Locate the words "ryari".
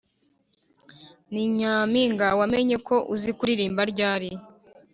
3.91-4.29